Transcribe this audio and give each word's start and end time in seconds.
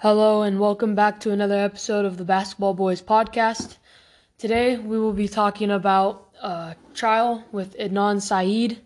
Hello, 0.00 0.42
and 0.42 0.60
welcome 0.60 0.94
back 0.94 1.20
to 1.20 1.30
another 1.30 1.56
episode 1.56 2.04
of 2.04 2.18
the 2.18 2.24
Basketball 2.24 2.74
Boys 2.74 3.00
podcast. 3.00 3.78
Today, 4.36 4.76
we 4.76 5.00
will 5.00 5.14
be 5.14 5.26
talking 5.26 5.70
about 5.70 6.34
a 6.42 6.76
trial 6.92 7.42
with 7.50 7.74
Adnan 7.78 8.20
Syed. 8.20 8.78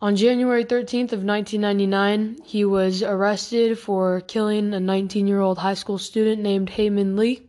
On 0.00 0.14
January 0.14 0.64
13th 0.64 1.10
of 1.10 1.24
1999, 1.24 2.38
he 2.44 2.64
was 2.64 3.02
arrested 3.02 3.80
for 3.80 4.20
killing 4.28 4.72
a 4.74 4.78
19-year-old 4.78 5.58
high 5.58 5.74
school 5.74 5.98
student 5.98 6.40
named 6.40 6.70
Hae 6.70 6.88
Min 6.88 7.16
Lee. 7.16 7.42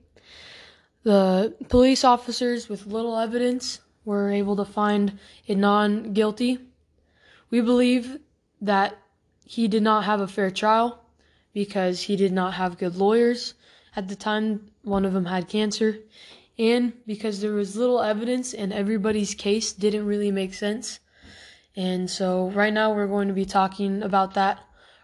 The 1.04 1.54
police 1.68 2.04
officers, 2.04 2.70
with 2.70 2.88
little 2.88 3.20
evidence, 3.20 3.82
were 4.04 4.32
able 4.32 4.56
to 4.56 4.66
find 4.66 5.20
Adnan 5.48 6.16
guilty. 6.16 6.58
We 7.52 7.62
believe 7.62 8.18
that 8.62 8.98
he 9.46 9.68
did 9.68 9.84
not 9.84 10.06
have 10.06 10.22
a 10.22 10.28
fair 10.28 10.50
trial 10.50 11.06
because 11.54 12.04
he 12.04 12.16
did 12.16 12.32
not 12.32 12.54
have 12.54 12.78
good 12.78 12.96
lawyers 12.96 13.54
at 13.96 14.08
the 14.08 14.16
time 14.16 14.72
one 14.84 15.06
of 15.06 15.14
them 15.14 15.26
had 15.26 15.48
cancer 15.48 16.00
and 16.60 16.92
because 17.08 17.40
there 17.40 17.54
was 17.54 17.78
little 17.78 18.02
evidence 18.02 18.54
and 18.54 18.74
everybody's 18.74 19.34
case 19.34 19.72
didn't 19.72 20.06
really 20.06 20.30
make 20.30 20.54
sense. 20.54 21.00
And 21.76 22.10
so 22.10 22.50
right 22.50 22.74
now 22.74 22.94
we're 22.94 23.08
going 23.08 23.30
to 23.30 23.34
be 23.34 23.46
talking 23.46 24.04
about 24.04 24.34
that. 24.34 24.60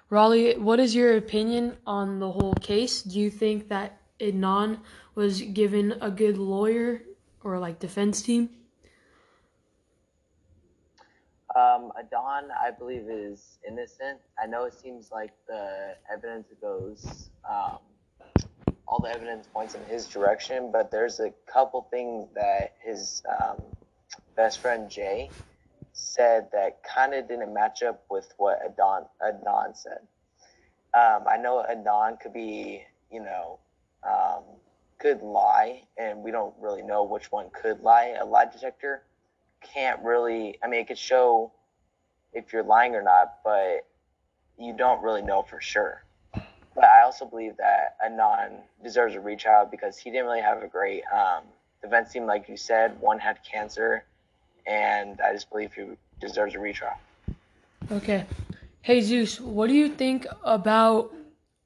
Raleigh, 0.09 0.57
what 0.57 0.81
is 0.81 0.93
your 0.93 1.15
opinion 1.15 1.77
on 1.87 2.19
the 2.19 2.31
whole 2.31 2.55
case? 2.55 3.01
Do 3.01 3.17
you 3.17 3.29
think 3.31 3.69
that 3.69 4.01
Adnan 4.19 4.79
was 5.15 5.41
given 5.41 5.95
a 6.01 6.11
good 6.11 6.37
lawyer 6.37 7.01
or 7.41 7.57
like 7.57 7.79
defense 7.79 8.21
team? 8.21 8.49
Um, 11.55 11.93
Adnan, 11.97 12.49
I 12.51 12.71
believe, 12.77 13.05
is 13.09 13.59
innocent. 13.65 14.19
I 14.37 14.45
know 14.45 14.65
it 14.65 14.73
seems 14.73 15.09
like 15.09 15.31
the 15.47 15.95
evidence 16.11 16.47
goes, 16.59 17.29
um, 17.49 17.77
all 18.85 18.99
the 18.99 19.09
evidence 19.09 19.47
points 19.53 19.73
in 19.73 19.81
his 19.85 20.05
direction, 20.05 20.69
but 20.69 20.91
there's 20.91 21.21
a 21.21 21.31
couple 21.45 21.87
things 21.89 22.27
that 22.35 22.75
his 22.83 23.23
um, 23.41 23.61
best 24.35 24.59
friend 24.59 24.89
Jay 24.89 25.29
said 25.93 26.49
that 26.51 26.83
kind 26.83 27.13
of 27.13 27.25
didn't 27.29 27.53
match 27.53 27.83
up 27.83 28.03
with 28.09 28.33
what 28.35 28.59
Adnan, 28.67 29.07
Adnan 29.21 29.77
said. 29.77 29.99
Um, 30.93 31.23
I 31.25 31.37
know 31.37 31.65
Adnan 31.69 32.19
could 32.19 32.33
be, 32.33 32.83
you 33.09 33.21
know, 33.21 33.59
um, 34.03 34.43
could 34.99 35.21
lie, 35.21 35.83
and 35.97 36.21
we 36.21 36.31
don't 36.31 36.53
really 36.59 36.81
know 36.81 37.03
which 37.03 37.31
one 37.31 37.49
could 37.53 37.79
lie. 37.79 38.15
A 38.19 38.25
lie 38.25 38.45
detector 38.45 39.03
can't 39.73 40.01
really. 40.03 40.57
I 40.63 40.67
mean, 40.67 40.81
it 40.81 40.87
could 40.87 40.97
show 40.97 41.51
if 42.33 42.53
you're 42.53 42.63
lying 42.63 42.95
or 42.95 43.01
not, 43.01 43.35
but 43.43 43.85
you 44.57 44.73
don't 44.73 45.01
really 45.01 45.21
know 45.21 45.41
for 45.41 45.61
sure. 45.61 46.03
But 46.33 46.83
I 46.83 47.03
also 47.03 47.25
believe 47.25 47.55
that 47.57 47.95
Adnan 48.05 48.59
deserves 48.83 49.15
a 49.15 49.21
retrial 49.21 49.67
because 49.69 49.97
he 49.97 50.11
didn't 50.11 50.25
really 50.25 50.41
have 50.41 50.61
a 50.61 50.67
great 50.67 51.03
um, 51.13 51.43
defense 51.81 52.11
team, 52.11 52.25
like 52.25 52.49
you 52.49 52.57
said. 52.57 52.99
One 52.99 53.17
had 53.17 53.39
cancer, 53.49 54.03
and 54.67 55.21
I 55.21 55.31
just 55.33 55.49
believe 55.49 55.73
he 55.73 55.83
deserves 56.19 56.55
a 56.55 56.59
retrial. 56.59 56.93
Okay. 57.91 58.25
Jesus, 58.83 59.39
what 59.39 59.67
do 59.67 59.73
you 59.73 59.89
think 59.89 60.27
about 60.43 61.13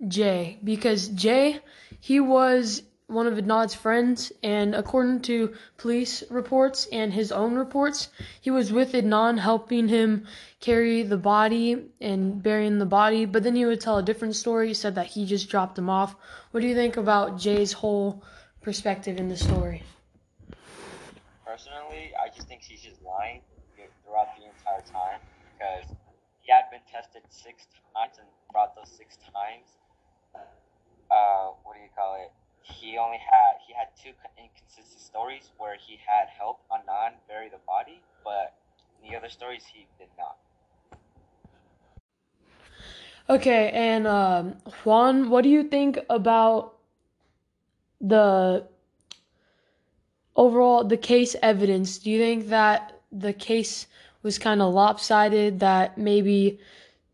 Jay? 0.07 0.57
Because 0.63 1.09
Jay, 1.09 1.59
he 1.99 2.19
was 2.19 2.83
one 3.09 3.25
of 3.25 3.33
Adnan's 3.33 3.73
friends, 3.73 4.31
and 4.43 4.75
according 4.75 5.21
to 5.21 5.55
police 5.77 6.23
reports 6.29 6.87
and 6.91 7.11
his 7.11 7.31
own 7.31 7.55
reports, 7.55 8.09
he 8.39 8.51
was 8.51 8.71
with 8.71 8.93
Adnan 8.93 9.39
helping 9.39 9.87
him 9.87 10.27
carry 10.59 11.03
the 11.03 11.17
body 11.17 11.89
and 11.99 12.41
burying 12.41 12.77
the 12.77 12.85
body. 12.85 13.25
But 13.25 13.43
then 13.43 13.55
he 13.55 13.65
would 13.65 13.81
tell 13.81 13.97
a 13.97 14.03
different 14.03 14.35
story. 14.35 14.69
He 14.69 14.73
said 14.73 14.95
that 14.95 15.07
he 15.07 15.25
just 15.25 15.49
dropped 15.49 15.77
him 15.77 15.89
off. 15.89 16.15
What 16.51 16.61
do 16.61 16.67
you 16.67 16.75
think 16.75 16.97
about 16.97 17.39
Jay's 17.39 17.73
whole 17.73 18.23
perspective 18.61 19.17
in 19.17 19.27
the 19.27 19.37
story? 19.37 19.83
Personally, 21.45 22.11
I 22.23 22.29
just 22.33 22.47
think 22.47 22.61
she's 22.61 22.81
just 22.81 23.01
lying 23.01 23.41
throughout 24.05 24.37
the 24.37 24.45
entire 24.45 24.81
time 24.85 25.19
because 25.57 25.85
he 26.41 26.51
had 26.51 26.69
been 26.71 26.81
tested 26.91 27.21
six 27.29 27.67
times, 27.93 28.17
and 28.17 28.27
brought 28.51 28.75
those 28.75 28.89
six 28.89 29.17
times, 29.17 29.69
uh, 31.09 31.53
what 31.63 31.75
do 31.75 31.81
you 31.81 31.89
call? 31.95 32.08
He 32.71 32.97
only 32.97 33.17
had 33.17 33.59
he 33.65 33.73
had 33.73 33.87
two 34.01 34.11
inconsistent 34.37 35.01
stories 35.01 35.51
where 35.57 35.75
he 35.75 35.97
had 36.05 36.27
helped 36.29 36.67
Adnan 36.69 37.13
bury 37.27 37.49
the 37.49 37.59
body, 37.65 38.01
but 38.23 38.55
in 39.01 39.09
the 39.09 39.17
other 39.17 39.29
stories 39.29 39.63
he 39.71 39.87
did 39.97 40.09
not. 40.17 40.37
Okay, 43.29 43.69
and 43.73 44.07
um, 44.07 44.55
Juan, 44.83 45.29
what 45.29 45.43
do 45.43 45.49
you 45.49 45.63
think 45.63 45.99
about 46.09 46.75
the 48.01 48.65
overall 50.35 50.83
the 50.83 50.97
case 50.97 51.35
evidence? 51.41 51.99
Do 51.99 52.09
you 52.09 52.19
think 52.19 52.49
that 52.49 52.99
the 53.11 53.33
case 53.33 53.85
was 54.23 54.39
kind 54.39 54.61
of 54.61 54.73
lopsided? 54.73 55.59
That 55.59 55.97
maybe 55.97 56.59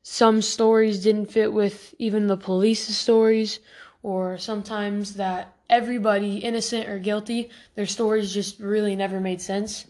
some 0.04 0.42
stories 0.42 1.04
didn't 1.04 1.32
fit 1.32 1.52
with 1.52 1.94
even 2.00 2.28
the 2.28 2.38
police's 2.38 2.98
stories, 2.98 3.60
or 4.06 4.38
sometimes 4.38 5.16
that 5.16 5.52
everybody, 5.68 6.38
innocent 6.38 6.88
or 6.88 7.00
guilty, 7.00 7.50
their 7.74 7.88
stories 7.88 8.32
just 8.32 8.60
really 8.60 8.96
never 8.96 9.20
made 9.20 9.42
sense. 9.42 9.88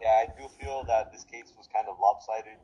Yeah, 0.00 0.24
I 0.24 0.26
do 0.40 0.48
feel 0.58 0.84
that 0.88 1.12
this 1.12 1.24
case 1.24 1.52
was 1.52 1.68
kind 1.68 1.84
of 1.86 2.00
lopsided 2.00 2.56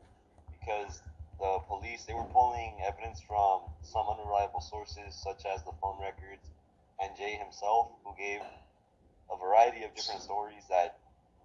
because 0.49 1.03
the 1.39 1.59
police 1.69 2.09
they 2.09 2.15
were 2.15 2.25
pulling 2.33 2.81
evidence 2.81 3.21
from 3.29 3.69
some 3.83 4.09
unreliable 4.09 4.63
sources 4.63 5.13
such 5.13 5.45
as 5.45 5.61
the 5.69 5.73
phone 5.83 6.01
records 6.01 6.49
and 7.05 7.15
Jay 7.19 7.37
himself 7.37 7.93
who 8.03 8.17
gave 8.17 8.41
a 9.29 9.37
variety 9.37 9.85
of 9.85 9.95
different 9.95 10.23
stories 10.23 10.65
that 10.71 10.97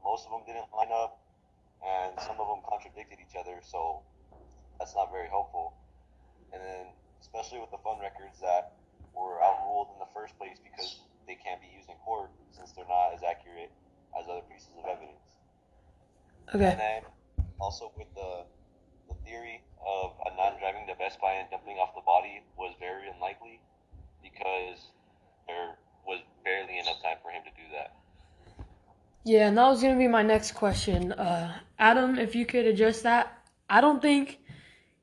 most 0.06 0.24
of 0.24 0.32
them 0.32 0.48
didn't 0.48 0.72
line 0.72 0.96
up 0.96 1.20
and 1.84 2.16
some 2.22 2.40
of 2.40 2.48
them 2.48 2.64
contradicted 2.64 3.20
each 3.20 3.36
other 3.36 3.60
so 3.60 4.04
that's 4.80 4.96
not 4.96 5.12
very 5.12 5.28
helpful 5.28 5.74
and 6.54 6.64
then 6.64 6.86
especially 7.22 7.60
with 7.60 7.72
the 7.72 7.82
phone 7.84 8.00
records 8.00 8.40
that 8.42 8.74
were 9.14 9.42
outruled 9.44 9.90
in 9.94 10.00
the 10.00 10.12
first 10.14 10.38
place 10.38 10.58
because 10.64 11.00
they 11.28 11.36
can't 11.36 11.62
be 11.62 11.68
used 11.76 11.90
in 11.90 11.96
court 12.06 12.32
since 12.52 12.72
they're 12.72 12.88
not 12.88 13.14
as 13.14 13.22
accurate 13.24 13.72
as 14.18 14.26
other 14.28 14.44
pieces 14.50 14.74
of 14.80 14.86
evidence. 14.86 15.28
Okay. 16.56 16.72
And 16.74 16.80
then 16.80 17.02
also 17.60 17.92
with 17.98 18.10
the 18.16 18.46
the 19.08 19.16
theory 19.26 19.62
of 19.86 20.14
Adnan 20.26 20.60
driving 20.60 20.86
the 20.88 20.94
Best 20.98 21.20
Buy 21.22 21.34
and 21.34 21.50
dumping 21.50 21.78
off 21.78 21.96
the 21.96 22.06
body 22.06 22.42
was 22.58 22.76
very 22.80 23.10
unlikely 23.10 23.60
because 24.22 24.92
there 25.48 25.78
was 26.06 26.20
barely 26.44 26.78
enough 26.78 27.02
time 27.02 27.18
for 27.24 27.32
him 27.32 27.42
to 27.44 27.50
do 27.58 27.68
that. 27.74 27.96
Yeah, 29.26 29.48
and 29.48 29.58
that 29.58 29.68
was 29.68 29.82
going 29.82 29.94
to 29.94 30.00
be 30.00 30.08
my 30.08 30.24
next 30.24 30.54
question. 30.54 31.12
Uh, 31.12 31.54
Adam, 31.78 32.18
if 32.18 32.36
you 32.36 32.46
could 32.46 32.66
address 32.66 33.02
that. 33.02 33.36
I 33.70 33.82
don't 33.82 34.02
think 34.02 34.40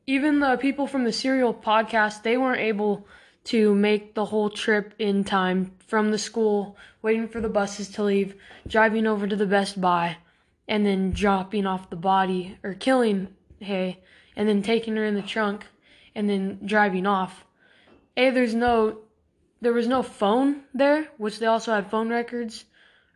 even 0.06 0.38
the 0.38 0.56
people 0.56 0.86
from 0.86 1.04
the 1.04 1.12
Serial 1.12 1.52
podcast, 1.52 2.22
they 2.22 2.36
weren't 2.36 2.60
able 2.60 3.06
to 3.44 3.74
make 3.74 4.14
the 4.14 4.24
whole 4.24 4.50
trip 4.50 4.94
in 4.98 5.24
time 5.24 5.72
from 5.86 6.10
the 6.10 6.18
school, 6.18 6.76
waiting 7.02 7.28
for 7.28 7.40
the 7.40 7.48
buses 7.48 7.88
to 7.90 8.02
leave, 8.02 8.34
driving 8.66 9.06
over 9.06 9.26
to 9.26 9.36
the 9.36 9.46
Best 9.46 9.80
Buy, 9.80 10.16
and 10.68 10.86
then 10.86 11.10
dropping 11.12 11.66
off 11.66 11.90
the 11.90 11.96
body 11.96 12.58
or 12.62 12.74
killing 12.74 13.28
Hae, 13.60 13.98
and 14.36 14.48
then 14.48 14.62
taking 14.62 14.96
her 14.96 15.04
in 15.04 15.14
the 15.14 15.22
trunk, 15.22 15.66
and 16.14 16.28
then 16.28 16.60
driving 16.64 17.06
off. 17.06 17.44
A, 18.16 18.30
there's 18.30 18.54
no, 18.54 18.98
there 19.60 19.72
was 19.72 19.86
no 19.86 20.02
phone 20.02 20.62
there, 20.74 21.08
which 21.18 21.38
they 21.38 21.46
also 21.46 21.72
had 21.72 21.90
phone 21.90 22.08
records, 22.08 22.64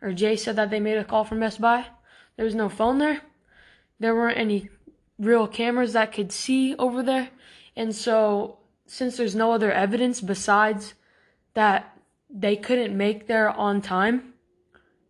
or 0.01 0.13
Jay 0.13 0.35
said 0.35 0.55
that 0.57 0.69
they 0.69 0.79
made 0.79 0.97
a 0.97 1.03
call 1.03 1.23
from 1.23 1.39
Best 1.39 1.61
Buy. 1.61 1.85
There 2.35 2.45
was 2.45 2.55
no 2.55 2.69
phone 2.69 2.97
there. 2.97 3.21
There 3.99 4.15
weren't 4.15 4.37
any 4.37 4.69
real 5.21 5.47
cameras 5.47 5.93
that 5.93 6.11
could 6.11 6.31
see 6.31 6.75
over 6.75 7.03
there. 7.03 7.29
And 7.75 7.95
so, 7.95 8.57
since 8.85 9.15
there's 9.15 9.35
no 9.35 9.53
other 9.53 9.71
evidence 9.71 10.19
besides 10.19 10.95
that 11.53 11.97
they 12.29 12.55
couldn't 12.57 12.97
make 12.97 13.27
there 13.27 13.49
on 13.49 13.81
time 13.81 14.33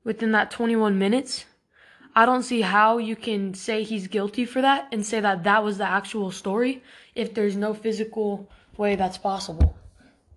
within 0.04 0.32
that 0.34 0.52
21 0.52 1.00
minutes, 1.00 1.46
I 2.16 2.26
don't 2.26 2.44
see 2.44 2.62
how 2.62 2.98
you 2.98 3.16
can 3.16 3.54
say 3.54 3.84
he's 3.84 4.08
guilty 4.08 4.46
for 4.46 4.62
that 4.62 4.88
and 4.92 5.06
say 5.06 5.22
that 5.22 5.44
that 5.46 5.64
was 5.64 5.78
the 5.78 5.88
actual 5.88 6.30
story 6.32 6.84
if 7.16 7.34
there's 7.34 7.56
no 7.56 7.74
physical 7.74 8.50
way 8.78 8.96
that's 8.96 9.18
possible. 9.18 9.78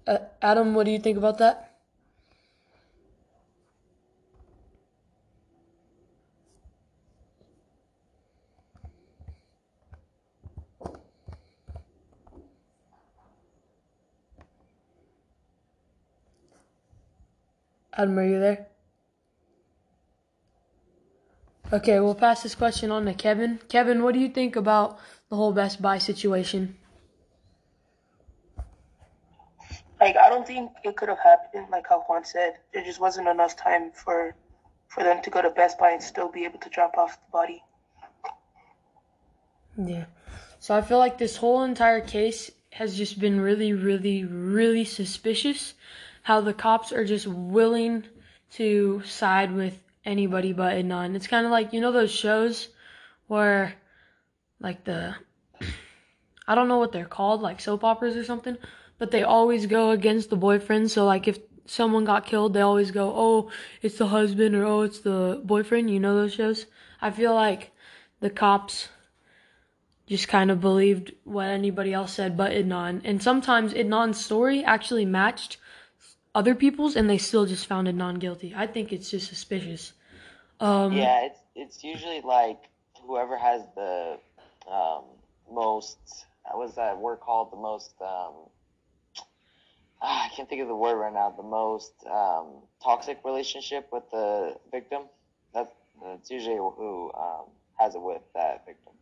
Uh, 0.06 0.18
Adam, 0.40 0.74
what 0.74 0.84
do 0.84 0.92
you 0.92 0.98
think 1.00 1.18
about 1.18 1.38
that? 1.38 1.73
Adam, 17.96 18.18
are 18.18 18.26
you 18.26 18.40
there? 18.40 18.66
Okay, 21.72 21.98
we'll 22.00 22.14
pass 22.14 22.42
this 22.42 22.54
question 22.54 22.90
on 22.90 23.06
to 23.06 23.14
Kevin. 23.14 23.60
Kevin, 23.68 24.02
what 24.02 24.14
do 24.14 24.20
you 24.20 24.28
think 24.28 24.56
about 24.56 24.98
the 25.30 25.36
whole 25.36 25.52
Best 25.52 25.80
Buy 25.80 25.98
situation? 25.98 26.76
like 30.04 30.16
I 30.16 30.28
don't 30.28 30.46
think 30.46 30.70
it 30.84 30.96
could 30.96 31.08
have 31.08 31.18
happened 31.18 31.68
like 31.70 31.86
how 31.88 32.00
Juan 32.00 32.24
said. 32.24 32.54
There 32.72 32.84
just 32.84 33.00
wasn't 33.00 33.28
enough 33.28 33.56
time 33.56 33.90
for 33.92 34.34
for 34.88 35.02
them 35.02 35.22
to 35.22 35.30
go 35.30 35.40
to 35.42 35.50
Best 35.50 35.78
Buy 35.78 35.90
and 35.92 36.02
still 36.02 36.30
be 36.30 36.44
able 36.44 36.58
to 36.60 36.68
drop 36.68 36.98
off 36.98 37.12
the 37.24 37.30
body. 37.32 37.62
Yeah. 39.76 40.04
So 40.60 40.74
I 40.74 40.82
feel 40.82 40.98
like 40.98 41.18
this 41.18 41.36
whole 41.36 41.62
entire 41.62 42.00
case 42.00 42.50
has 42.72 42.96
just 42.96 43.18
been 43.18 43.40
really, 43.40 43.72
really, 43.72 44.24
really 44.24 44.84
suspicious. 44.84 45.74
How 46.24 46.40
the 46.40 46.54
cops 46.54 46.90
are 46.90 47.04
just 47.04 47.26
willing 47.26 48.04
to 48.52 49.02
side 49.04 49.52
with 49.52 49.78
anybody 50.04 50.52
but 50.54 50.74
Adnan. 50.74 51.14
It's 51.14 51.26
kind 51.26 51.44
of 51.44 51.52
like 51.52 51.72
you 51.72 51.80
know 51.80 51.92
those 51.92 52.10
shows 52.10 52.68
where, 53.26 53.74
like 54.58 54.84
the, 54.84 55.14
I 56.48 56.54
don't 56.54 56.68
know 56.68 56.78
what 56.78 56.92
they're 56.92 57.04
called, 57.04 57.42
like 57.42 57.60
soap 57.60 57.84
operas 57.84 58.16
or 58.16 58.24
something, 58.24 58.56
but 58.98 59.10
they 59.10 59.22
always 59.22 59.66
go 59.66 59.90
against 59.90 60.30
the 60.30 60.36
boyfriend. 60.36 60.90
So 60.90 61.04
like 61.04 61.28
if 61.28 61.38
someone 61.66 62.04
got 62.04 62.26
killed, 62.26 62.54
they 62.54 62.60
always 62.62 62.90
go, 62.90 63.12
oh, 63.14 63.50
it's 63.82 63.98
the 63.98 64.06
husband 64.06 64.54
or 64.54 64.64
oh, 64.64 64.82
it's 64.82 65.00
the 65.00 65.42
boyfriend. 65.44 65.90
You 65.90 66.00
know 66.00 66.14
those 66.14 66.34
shows? 66.34 66.66
I 67.00 67.10
feel 67.10 67.34
like 67.34 67.72
the 68.20 68.30
cops 68.30 68.88
just 70.06 70.28
kind 70.28 70.50
of 70.50 70.60
believed 70.60 71.12
what 71.24 71.46
anybody 71.46 71.92
else 71.92 72.12
said 72.12 72.36
but 72.36 72.52
Adnan. 72.52 73.00
And 73.04 73.22
sometimes 73.22 73.72
Adnan's 73.72 74.22
story 74.22 74.64
actually 74.64 75.04
matched 75.04 75.58
other 76.34 76.54
people's 76.54 76.96
and 76.96 77.08
they 77.08 77.18
still 77.18 77.46
just 77.46 77.66
found 77.66 77.88
it 77.88 77.94
non 77.94 78.16
guilty. 78.16 78.54
I 78.56 78.66
think 78.66 78.92
it's 78.92 79.10
just 79.10 79.28
suspicious. 79.28 79.92
Um, 80.60 80.92
yeah, 80.92 81.26
it's 81.26 81.40
it's 81.54 81.84
usually 81.84 82.20
like 82.20 82.58
whoever 83.06 83.36
has 83.36 83.62
the 83.74 84.18
um, 84.70 85.04
most 85.50 85.98
what's 86.52 86.74
that 86.74 86.98
word 86.98 87.20
called 87.20 87.52
the 87.52 87.56
most 87.56 87.92
um, 88.00 88.32
ah, 90.02 90.26
I 90.26 90.28
can't 90.34 90.48
think 90.48 90.62
of 90.62 90.68
the 90.68 90.76
word 90.76 90.96
right 90.96 91.12
now 91.12 91.30
the 91.36 91.42
most 91.42 91.92
um, 92.10 92.62
toxic 92.82 93.18
relationship 93.24 93.88
with 93.92 94.04
the 94.10 94.56
victim. 94.70 95.02
That's 95.52 95.74
that's 96.02 96.30
usually 96.30 96.56
who 96.56 97.12
um, 97.14 97.46
has 97.78 97.94
it 97.94 98.02
with 98.02 98.22
that 98.34 98.66
victim. 98.66 98.92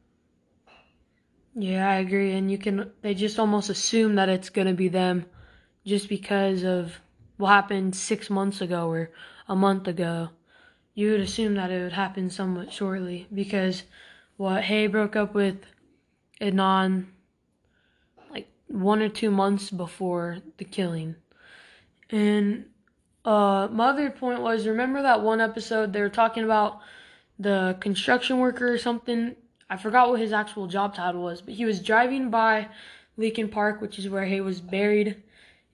Yeah, 1.54 1.88
I 1.88 1.96
agree. 1.96 2.32
And 2.32 2.50
you 2.50 2.56
can, 2.56 2.92
they 3.02 3.14
just 3.14 3.38
almost 3.38 3.68
assume 3.68 4.14
that 4.14 4.28
it's 4.28 4.48
going 4.48 4.68
to 4.68 4.74
be 4.74 4.88
them 4.88 5.26
just 5.84 6.08
because 6.08 6.64
of 6.64 6.98
what 7.42 7.50
happened 7.50 7.94
six 7.94 8.30
months 8.30 8.60
ago 8.60 8.88
or 8.88 9.10
a 9.48 9.56
month 9.56 9.88
ago. 9.88 10.30
You 10.94 11.10
would 11.10 11.20
assume 11.20 11.54
that 11.54 11.70
it 11.70 11.82
would 11.82 11.92
happen 11.92 12.30
somewhat 12.30 12.72
shortly 12.72 13.26
because 13.34 13.82
what 14.36 14.62
Hae 14.64 14.86
broke 14.86 15.16
up 15.16 15.34
with 15.34 15.56
Adnan 16.40 17.06
like 18.30 18.48
one 18.68 19.02
or 19.02 19.08
two 19.08 19.30
months 19.30 19.70
before 19.70 20.38
the 20.58 20.64
killing. 20.64 21.16
And 22.10 22.66
uh, 23.24 23.68
my 23.70 23.88
other 23.88 24.10
point 24.10 24.40
was 24.40 24.66
remember 24.66 25.02
that 25.02 25.22
one 25.22 25.40
episode 25.40 25.92
they 25.92 26.00
were 26.00 26.08
talking 26.08 26.44
about 26.44 26.80
the 27.38 27.76
construction 27.80 28.38
worker 28.38 28.72
or 28.72 28.78
something 28.78 29.36
I 29.72 29.78
forgot 29.78 30.10
what 30.10 30.20
his 30.20 30.34
actual 30.34 30.66
job 30.66 30.94
title 30.94 31.22
was, 31.22 31.40
but 31.40 31.54
he 31.54 31.64
was 31.64 31.80
driving 31.80 32.28
by 32.28 32.68
Leakin 33.16 33.50
Park, 33.50 33.80
which 33.80 33.98
is 33.98 34.06
where 34.06 34.26
he 34.26 34.42
was 34.42 34.60
buried, 34.60 35.22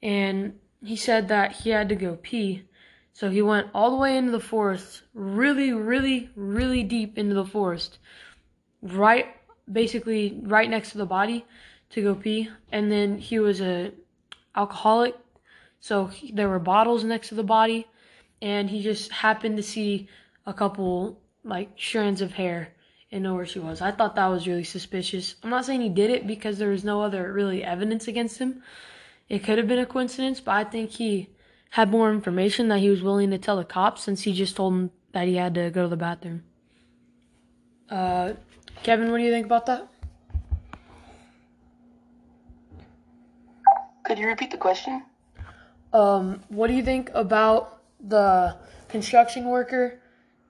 and 0.01 0.57
he 0.85 0.97
said 0.97 1.29
that 1.29 1.53
he 1.53 1.71
had 1.71 1.89
to 1.89 1.95
go 1.95 2.19
pee. 2.21 2.65
So 3.13 3.31
he 3.31 3.43
went 3.43 3.69
all 3.75 3.91
the 3.91 3.97
way 3.97 4.17
into 4.17 4.31
the 4.31 4.41
forest, 4.41 5.03
really, 5.13 5.73
really, 5.73 6.31
really 6.37 6.85
deep 6.85 7.19
into 7.19 7.35
the 7.35 7.45
forest, 7.45 7.99
right, 8.81 9.27
basically 9.71 10.39
right 10.45 10.71
next 10.71 10.93
to 10.93 10.99
the 10.99 11.07
body 11.07 11.45
to 11.91 12.03
go 12.03 12.15
pee. 12.15 12.49
And 12.71 12.93
then 12.93 13.19
he 13.19 13.41
was 13.41 13.61
a 13.61 13.93
alcoholic, 14.55 15.17
so 15.81 16.07
he, 16.07 16.33
there 16.33 16.49
were 16.49 16.59
bottles 16.59 17.03
next 17.03 17.29
to 17.31 17.35
the 17.35 17.43
body, 17.43 17.87
and 18.41 18.71
he 18.71 18.83
just 18.83 19.11
happened 19.11 19.57
to 19.57 19.63
see 19.63 20.09
a 20.47 20.55
couple 20.55 21.21
like 21.45 21.71
strands 21.77 22.21
of 22.21 22.33
hair 22.33 22.73
and 23.11 23.23
know 23.23 23.35
where 23.35 23.47
she 23.47 23.59
was. 23.59 23.81
I 23.81 23.91
thought 23.91 24.17
that 24.17 24.27
was 24.27 24.47
really 24.47 24.65
suspicious. 24.65 25.35
I'm 25.43 25.51
not 25.51 25.65
saying 25.65 25.81
he 25.81 25.89
did 25.89 26.11
it 26.11 26.27
because 26.27 26.59
there 26.59 26.71
was 26.71 26.85
no 26.85 27.03
other 27.03 27.33
really 27.33 27.65
evidence 27.65 28.07
against 28.07 28.39
him. 28.39 28.63
It 29.29 29.45
could 29.45 29.59
have 29.59 29.69
been 29.69 29.79
a 29.79 29.87
coincidence, 29.87 30.41
but 30.41 30.53
I 30.53 30.65
think 30.65 30.91
he 30.91 31.29
had 31.71 31.91
more 31.91 32.11
information 32.11 32.69
that 32.69 32.79
he 32.79 32.89
was 32.89 33.03
willing 33.03 33.31
to 33.31 33.39
tell 33.39 33.57
the 33.57 33.65
cops 33.65 34.03
since 34.03 34.23
he 34.23 34.33
just 34.33 34.57
told 34.57 34.73
them 34.73 34.91
that 35.13 35.27
he 35.27 35.37
had 35.37 35.55
to 35.55 35.71
go 35.71 35.83
to 35.83 35.89
the 35.89 35.97
bathroom. 35.97 36.45
Uh, 37.91 38.35
Kevin, 38.83 39.11
what 39.11 39.19
do 39.19 39.25
you 39.25 39.31
think 39.31 39.47
about 39.47 39.67
that? 39.67 39.89
Could 44.05 44.19
you 44.19 44.27
repeat 44.27 44.51
the 44.51 44.57
question? 44.57 45.03
Um, 45.93 46.41
what 46.49 46.69
do 46.69 46.75
you 46.75 46.83
think 46.83 47.11
about 47.15 47.83
the 48.01 48.57
construction 48.89 49.47
worker 49.47 50.01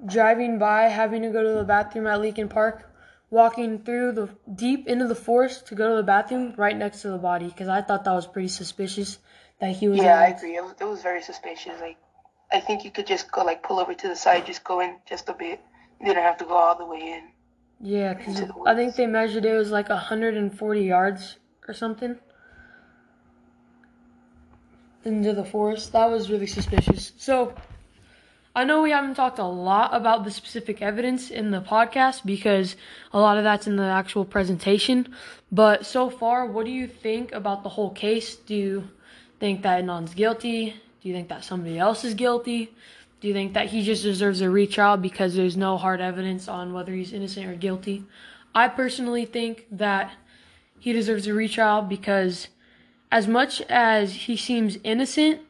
driving 0.06 0.58
by, 0.58 0.82
having 0.82 1.22
to 1.22 1.30
go 1.30 1.42
to 1.42 1.58
the 1.58 1.64
bathroom 1.64 2.06
at 2.06 2.20
Leakin 2.20 2.48
Park, 2.48 2.87
walking 3.30 3.78
through 3.80 4.12
the 4.12 4.28
deep 4.54 4.86
into 4.86 5.06
the 5.06 5.14
forest 5.14 5.66
to 5.66 5.74
go 5.74 5.90
to 5.90 5.96
the 5.96 6.02
bathroom 6.02 6.54
right 6.56 6.76
next 6.76 7.02
to 7.02 7.08
the 7.10 7.18
body 7.18 7.46
because 7.46 7.68
I 7.68 7.82
thought 7.82 8.04
that 8.04 8.12
was 8.12 8.26
pretty 8.26 8.48
suspicious 8.48 9.18
that 9.60 9.76
he 9.76 9.88
was. 9.88 9.98
Yeah, 9.98 10.18
I 10.18 10.28
agree. 10.28 10.56
It 10.56 10.64
was, 10.64 10.74
it 10.80 10.84
was 10.84 11.02
very 11.02 11.22
suspicious. 11.22 11.80
Like, 11.80 11.98
I 12.52 12.60
think 12.60 12.84
you 12.84 12.90
could 12.90 13.06
just 13.06 13.30
go 13.30 13.44
like 13.44 13.62
pull 13.62 13.78
over 13.78 13.94
to 13.94 14.08
the 14.08 14.16
side, 14.16 14.46
just 14.46 14.64
go 14.64 14.80
in 14.80 14.96
just 15.06 15.28
a 15.28 15.34
bit. 15.34 15.60
You 16.00 16.06
didn't 16.06 16.22
have 16.22 16.38
to 16.38 16.44
go 16.44 16.54
all 16.54 16.78
the 16.78 16.86
way 16.86 17.00
in. 17.00 17.28
Yeah, 17.80 18.14
because 18.14 18.42
I 18.66 18.74
think 18.74 18.96
they 18.96 19.06
measured 19.06 19.44
it 19.44 19.54
was 19.54 19.70
like 19.70 19.88
140 19.88 20.80
yards 20.80 21.36
or 21.66 21.74
something 21.74 22.18
into 25.04 25.32
the 25.32 25.44
forest. 25.44 25.92
That 25.92 26.10
was 26.10 26.30
really 26.30 26.46
suspicious. 26.46 27.12
So 27.18 27.54
I 28.58 28.64
know 28.64 28.82
we 28.82 28.90
haven't 28.90 29.14
talked 29.14 29.38
a 29.38 29.44
lot 29.44 29.94
about 29.94 30.24
the 30.24 30.32
specific 30.32 30.82
evidence 30.82 31.30
in 31.30 31.52
the 31.52 31.60
podcast 31.60 32.26
because 32.26 32.74
a 33.12 33.20
lot 33.20 33.38
of 33.38 33.44
that's 33.44 33.68
in 33.68 33.76
the 33.76 33.84
actual 33.84 34.24
presentation. 34.24 35.14
But 35.52 35.86
so 35.86 36.10
far, 36.10 36.44
what 36.44 36.66
do 36.66 36.72
you 36.72 36.88
think 36.88 37.30
about 37.30 37.62
the 37.62 37.68
whole 37.68 37.90
case? 37.90 38.34
Do 38.34 38.56
you 38.56 38.88
think 39.38 39.62
that 39.62 39.84
Adnan's 39.84 40.12
guilty? 40.12 40.74
Do 41.00 41.08
you 41.08 41.14
think 41.14 41.28
that 41.28 41.44
somebody 41.44 41.78
else 41.78 42.02
is 42.04 42.14
guilty? 42.14 42.74
Do 43.20 43.28
you 43.28 43.32
think 43.32 43.54
that 43.54 43.68
he 43.68 43.84
just 43.84 44.02
deserves 44.02 44.40
a 44.40 44.50
retrial 44.50 44.96
because 44.96 45.36
there's 45.36 45.56
no 45.56 45.76
hard 45.76 46.00
evidence 46.00 46.48
on 46.48 46.72
whether 46.72 46.92
he's 46.92 47.12
innocent 47.12 47.46
or 47.46 47.54
guilty? 47.54 48.06
I 48.56 48.66
personally 48.66 49.24
think 49.24 49.66
that 49.70 50.10
he 50.80 50.92
deserves 50.92 51.28
a 51.28 51.32
retrial 51.32 51.82
because 51.82 52.48
as 53.12 53.28
much 53.28 53.60
as 53.68 54.12
he 54.26 54.36
seems 54.36 54.78
innocent, 54.82 55.42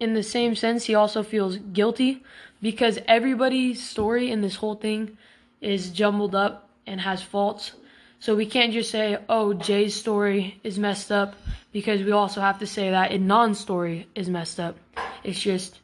in 0.00 0.14
the 0.14 0.22
same 0.22 0.56
sense, 0.56 0.86
he 0.86 0.94
also 0.94 1.22
feels 1.22 1.58
guilty 1.58 2.24
because 2.62 2.98
everybody's 3.06 3.82
story 3.82 4.30
in 4.30 4.40
this 4.40 4.56
whole 4.56 4.74
thing 4.74 5.16
is 5.60 5.90
jumbled 5.90 6.34
up 6.34 6.68
and 6.86 7.00
has 7.00 7.22
faults. 7.22 7.72
So 8.18 8.36
we 8.36 8.46
can't 8.46 8.72
just 8.72 8.90
say, 8.90 9.18
oh, 9.28 9.54
Jay's 9.54 9.94
story 9.94 10.60
is 10.62 10.78
messed 10.78 11.10
up 11.10 11.34
because 11.72 12.02
we 12.02 12.12
also 12.12 12.40
have 12.40 12.58
to 12.58 12.66
say 12.66 12.90
that 12.90 13.12
Adnan's 13.12 13.58
story 13.58 14.08
is 14.14 14.28
messed 14.28 14.60
up. 14.60 14.76
It's 15.24 15.40
just, 15.40 15.80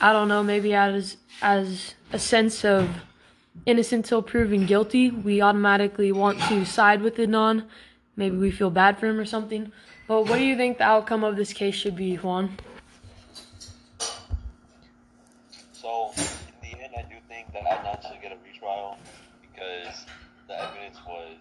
I 0.00 0.12
don't 0.12 0.28
know, 0.28 0.42
maybe 0.42 0.74
as, 0.74 1.16
as 1.42 1.94
a 2.12 2.18
sense 2.18 2.64
of 2.64 2.88
innocent 3.66 4.04
till 4.04 4.22
proven 4.22 4.66
guilty, 4.66 5.10
we 5.10 5.40
automatically 5.40 6.12
want 6.12 6.40
to 6.42 6.64
side 6.64 7.02
with 7.02 7.16
Adnan. 7.16 7.64
Maybe 8.16 8.36
we 8.36 8.52
feel 8.52 8.70
bad 8.70 8.98
for 8.98 9.08
him 9.08 9.18
or 9.18 9.24
something. 9.24 9.72
But 10.06 10.28
what 10.28 10.38
do 10.38 10.44
you 10.44 10.56
think 10.56 10.78
the 10.78 10.84
outcome 10.84 11.24
of 11.24 11.36
this 11.36 11.52
case 11.52 11.74
should 11.74 11.96
be, 11.96 12.16
Juan? 12.16 12.56
So, 15.84 16.16
in 16.16 16.56
the 16.64 16.80
end, 16.80 16.96
I 16.96 17.04
do 17.12 17.20
think 17.28 17.52
that 17.52 17.68
Adnan 17.68 18.00
should 18.08 18.16
get 18.24 18.32
a 18.32 18.40
retrial 18.40 18.96
because 19.44 20.08
the 20.48 20.56
evidence 20.56 20.96
was. 21.04 21.36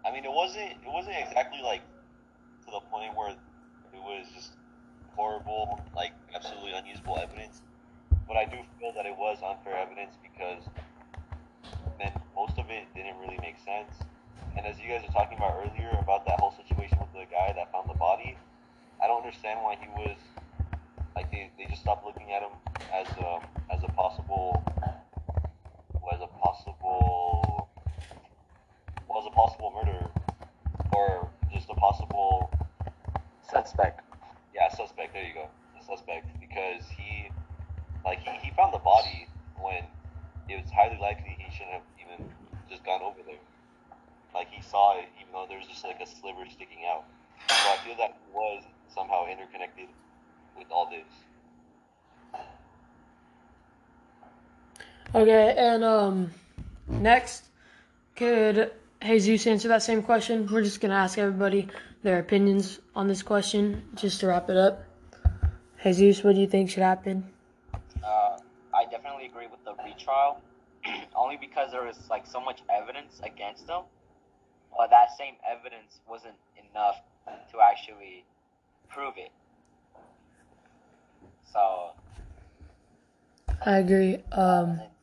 I 0.00 0.08
mean, 0.16 0.24
it 0.24 0.32
wasn't. 0.32 0.80
It 0.80 0.88
wasn't 0.88 1.20
exactly 1.20 1.60
like 1.60 1.84
to 2.64 2.70
the 2.72 2.80
point 2.88 3.12
where 3.12 3.36
it 3.36 4.00
was 4.00 4.24
just 4.32 4.56
horrible, 5.12 5.78
like 5.94 6.12
absolutely 6.34 6.72
unusable 6.72 7.20
evidence. 7.20 7.60
But 8.26 8.38
I 8.38 8.46
do 8.46 8.56
feel 8.80 8.96
that 8.96 9.04
it 9.04 9.12
was 9.12 9.36
unfair 9.44 9.76
evidence 9.76 10.16
because 10.24 10.64
then 12.00 12.16
most 12.32 12.56
of 12.56 12.64
it 12.72 12.88
didn't 12.96 13.20
really 13.20 13.36
make 13.44 13.60
sense. 13.60 13.92
And 14.56 14.64
as 14.64 14.80
you 14.80 14.88
guys 14.88 15.04
were 15.04 15.12
talking 15.12 15.36
about 15.36 15.60
earlier 15.60 16.00
about 16.00 16.24
that 16.24 16.40
whole 16.40 16.56
situation 16.56 16.96
with 16.96 17.12
the 17.12 17.28
guy 17.28 17.52
that 17.52 17.70
found 17.76 17.92
the 17.92 18.00
body, 18.00 18.40
I 19.04 19.06
don't 19.06 19.20
understand 19.20 19.60
why 19.60 19.76
he 19.76 19.92
was 20.00 20.16
just 21.80 21.86
stopped 21.86 22.04
looking 22.04 22.32
at 22.32 22.42
him 22.42 22.52
as 22.92 23.08
a 23.16 23.40
as 23.72 23.80
a 23.84 23.88
possible 23.96 24.62
as 26.12 26.20
a 26.20 26.26
possible 26.38 27.68
was 29.08 29.24
a 29.26 29.34
possible 29.34 29.72
murderer 29.72 30.10
or 30.92 31.28
just 31.52 31.70
a 31.70 31.74
possible 31.74 32.50
suspect. 33.48 34.02
Yeah, 34.54 34.68
suspect. 34.68 35.14
There 35.14 35.24
you 35.24 35.34
go, 35.34 35.48
the 35.78 35.84
suspect 35.84 36.28
because 36.40 36.84
he 36.96 37.30
like 38.04 38.20
he, 38.20 38.30
he 38.44 38.50
found 38.56 38.74
the 38.74 38.84
body 38.84 39.28
when 39.56 39.84
it 40.48 40.60
was 40.60 40.70
highly 40.70 40.98
likely 41.00 41.38
he 41.38 41.48
shouldn't 41.52 41.80
have 41.80 41.88
even 41.96 42.28
just 42.68 42.84
gone 42.84 43.00
over 43.02 43.20
there. 43.24 43.40
Like 44.34 44.48
he 44.50 44.62
saw 44.62 44.98
it, 44.98 45.08
even 45.20 45.32
though 45.32 45.46
there 45.48 45.58
was 45.58 45.66
just 45.66 45.84
like 45.84 46.00
a 46.00 46.06
sliver 46.06 46.44
sticking 46.50 46.84
out. 46.86 47.04
So 47.48 47.54
I 47.54 47.76
feel 47.84 47.96
that 47.96 48.20
was 48.32 48.62
somehow 48.92 49.26
interconnected 49.26 49.88
with 50.56 50.68
all 50.70 50.90
this. 50.90 51.08
Okay, 55.12 55.54
and 55.58 55.82
um, 55.82 56.30
next, 56.86 57.46
could 58.14 58.70
Jesus 59.02 59.44
answer 59.48 59.66
that 59.66 59.82
same 59.82 60.04
question? 60.04 60.46
We're 60.46 60.62
just 60.62 60.80
gonna 60.80 60.94
ask 60.94 61.18
everybody 61.18 61.66
their 62.04 62.20
opinions 62.20 62.78
on 62.94 63.08
this 63.08 63.20
question, 63.20 63.82
just 63.96 64.20
to 64.20 64.28
wrap 64.28 64.48
it 64.50 64.56
up. 64.56 64.84
Jesus, 65.82 66.22
what 66.22 66.36
do 66.36 66.40
you 66.40 66.46
think 66.46 66.70
should 66.70 66.84
happen? 66.84 67.24
Uh, 68.04 68.38
I 68.72 68.84
definitely 68.88 69.26
agree 69.26 69.48
with 69.48 69.64
the 69.64 69.72
retrial, 69.82 70.40
only 71.16 71.36
because 71.40 71.72
there 71.72 71.82
was 71.82 71.98
like 72.08 72.24
so 72.24 72.40
much 72.40 72.60
evidence 72.70 73.20
against 73.24 73.68
him, 73.68 73.82
but 74.78 74.90
that 74.90 75.08
same 75.18 75.34
evidence 75.44 75.98
wasn't 76.08 76.36
enough 76.70 77.00
to 77.50 77.58
actually 77.60 78.24
prove 78.88 79.14
it. 79.16 79.32
So, 81.52 81.90
I 83.66 83.78
agree. 83.78 84.18
Um, 84.30 84.80
and, 84.80 84.80
and 84.80 84.80
in 84.80 84.99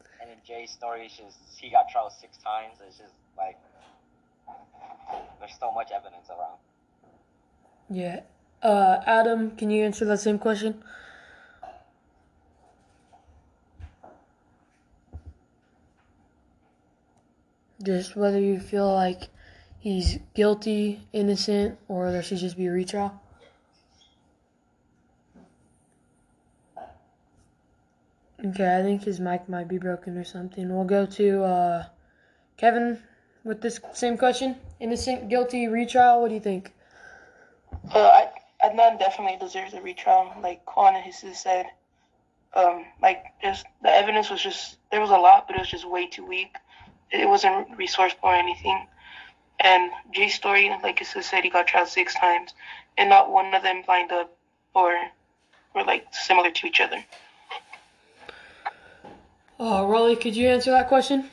Jay's 0.48 0.72
story, 0.72 1.10
just 1.10 1.38
he 1.60 1.70
got 1.70 1.90
trial 1.90 2.10
six 2.10 2.38
times. 2.38 2.78
It's 2.88 2.98
just 2.98 3.14
like 3.38 3.58
there's 5.40 5.58
so 5.60 5.72
much 5.72 5.92
evidence 5.92 6.30
around. 6.30 6.58
yeah. 7.90 8.22
Uh, 8.64 9.02
Adam, 9.06 9.52
can 9.52 9.70
you 9.70 9.84
answer 9.84 10.06
that 10.06 10.20
same 10.20 10.40
question? 10.40 10.82
Just 17.84 18.16
whether 18.16 18.40
you 18.40 18.60
feel 18.60 18.92
like 18.92 19.30
he's 19.78 20.18
guilty, 20.34 21.02
innocent, 21.14 21.78
or 21.88 22.12
there 22.12 22.24
should 22.24 22.40
just 22.40 22.58
be 22.58 22.66
a 22.68 22.72
retrial. 22.72 23.22
Okay, 28.50 28.78
I 28.78 28.84
think 28.84 29.04
his 29.04 29.20
mic 29.20 29.50
might 29.50 29.68
be 29.68 29.78
broken 29.78 30.18
or 30.18 30.24
something. 30.24 30.74
We'll 30.74 30.86
go 30.86 31.06
to 31.06 31.44
uh, 31.44 31.86
Kevin 32.56 33.00
with 33.44 33.62
this 33.62 33.80
same 33.94 34.18
question. 34.18 34.56
Innocent, 34.80 35.28
guilty, 35.28 35.68
retrial. 35.68 36.22
What 36.22 36.30
do 36.30 36.36
you 36.36 36.40
think? 36.40 36.72
Uh, 37.92 38.26
Adnan 38.64 39.00
definitely 39.00 39.38
deserves 39.40 39.74
a 39.74 39.82
retrial. 39.82 40.34
Like 40.42 40.64
Juan 40.76 40.96
and 40.96 41.04
Jesus 41.04 41.40
said, 41.40 41.66
um, 42.54 42.86
like 43.02 43.26
just 43.42 43.66
the 43.82 43.90
evidence 43.90 44.30
was 44.30 44.42
just 44.42 44.78
there 44.92 45.02
was 45.02 45.10
a 45.10 45.18
lot, 45.18 45.48
but 45.48 45.56
it 45.58 45.60
was 45.60 45.70
just 45.70 45.90
way 45.90 46.08
too 46.08 46.26
weak. 46.26 46.56
It 47.12 47.28
wasn't 47.28 47.76
resourceful 47.78 48.30
or 48.30 48.36
anything. 48.36 48.88
And 49.60 49.92
Jay's 50.14 50.36
story, 50.36 50.70
like 50.84 51.00
Jesus 51.00 51.26
said, 51.26 51.44
he 51.44 51.50
got 51.50 51.68
tried 51.68 51.88
six 51.88 52.14
times, 52.16 52.54
and 52.98 53.10
not 53.10 53.30
one 53.30 53.54
of 53.54 53.64
them 53.64 53.84
lined 53.88 54.12
up 54.12 54.38
or 54.74 54.96
were 55.76 55.84
like 55.84 56.06
similar 56.14 56.52
to 56.52 56.68
each 56.68 56.80
other. 56.80 57.04
Uh, 59.60 59.86
Rolly, 59.88 60.16
could 60.16 60.36
you 60.36 60.48
answer 60.48 60.70
that 60.72 60.88
question? 60.88 61.30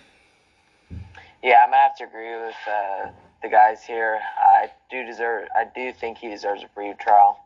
Yeah, 1.42 1.62
I'm 1.62 1.70
gonna 1.70 1.82
have 1.82 1.96
to 1.98 2.04
agree 2.04 2.34
with 2.36 2.54
uh, 2.66 3.10
the 3.42 3.50
guys 3.50 3.82
here. 3.84 4.18
I 4.38 4.70
do 4.90 5.04
deserve. 5.04 5.48
I 5.54 5.66
do 5.74 5.92
think 5.92 6.16
he 6.16 6.28
deserves 6.28 6.62
a 6.62 6.68
free 6.68 6.94
trial. 6.98 7.38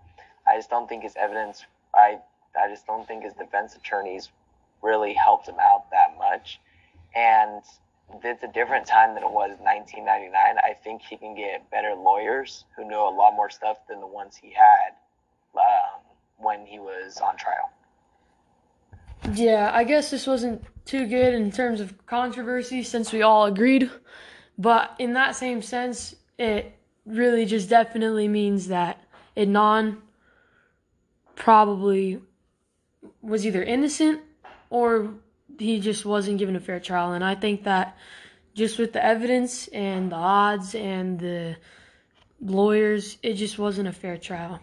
I 0.46 0.56
just 0.56 0.70
don't 0.70 0.88
think 0.88 1.02
his 1.02 1.16
evidence. 1.16 1.66
I 1.94 2.18
I 2.56 2.68
just 2.68 2.86
don't 2.86 3.06
think 3.08 3.24
his 3.24 3.34
defense 3.34 3.74
attorneys 3.74 4.30
really 4.80 5.14
helped 5.14 5.48
him 5.48 5.56
out 5.60 5.90
that 5.90 6.16
much. 6.16 6.60
And 7.16 7.62
it's 8.22 8.44
a 8.44 8.48
different 8.48 8.86
time 8.86 9.14
than 9.14 9.24
it 9.24 9.30
was 9.30 9.50
in 9.58 9.64
1999. 9.64 10.32
I 10.58 10.74
think 10.84 11.02
he 11.02 11.16
can 11.16 11.34
get 11.34 11.68
better 11.70 11.94
lawyers 11.94 12.64
who 12.76 12.88
know 12.88 13.08
a 13.08 13.14
lot 13.14 13.34
more 13.34 13.50
stuff 13.50 13.78
than 13.88 13.98
the 14.00 14.06
ones 14.06 14.36
he 14.40 14.52
had 14.52 14.94
um, 15.54 16.00
when 16.38 16.64
he 16.64 16.78
was 16.78 17.18
on 17.18 17.36
trial. 17.36 17.70
Yeah, 19.34 19.70
I 19.72 19.84
guess 19.84 20.10
this 20.10 20.26
wasn't 20.26 20.62
too 20.84 21.06
good 21.06 21.34
in 21.34 21.50
terms 21.50 21.80
of 21.80 22.06
controversy 22.06 22.82
since 22.82 23.12
we 23.12 23.22
all 23.22 23.44
agreed. 23.44 23.90
But 24.56 24.94
in 24.98 25.12
that 25.12 25.36
same 25.36 25.62
sense, 25.62 26.14
it 26.38 26.74
really 27.04 27.44
just 27.44 27.68
definitely 27.68 28.28
means 28.28 28.68
that 28.68 29.04
Adnan 29.36 29.98
probably 31.36 32.20
was 33.22 33.46
either 33.46 33.62
innocent 33.62 34.20
or 34.70 35.14
he 35.58 35.80
just 35.80 36.04
wasn't 36.04 36.38
given 36.38 36.56
a 36.56 36.60
fair 36.60 36.80
trial. 36.80 37.12
And 37.12 37.24
I 37.24 37.34
think 37.34 37.64
that 37.64 37.96
just 38.54 38.78
with 38.78 38.92
the 38.92 39.04
evidence 39.04 39.68
and 39.68 40.10
the 40.10 40.16
odds 40.16 40.74
and 40.74 41.18
the 41.18 41.56
lawyers, 42.40 43.18
it 43.22 43.34
just 43.34 43.58
wasn't 43.58 43.88
a 43.88 43.92
fair 43.92 44.16
trial. 44.16 44.60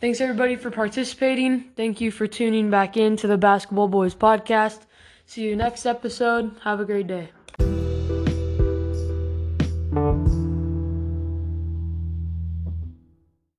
Thanks 0.00 0.20
everybody 0.20 0.56
for 0.56 0.70
participating. 0.70 1.70
Thank 1.74 2.00
you 2.00 2.10
for 2.10 2.26
tuning 2.26 2.70
back 2.70 2.96
in 2.96 3.16
to 3.16 3.26
the 3.26 3.38
Basketball 3.38 3.88
Boys 3.88 4.14
podcast. 4.14 4.80
See 5.24 5.42
you 5.42 5.56
next 5.56 5.86
episode. 5.86 6.54
Have 6.64 6.80
a 6.80 6.84
great 6.84 7.06
day. 7.06 7.30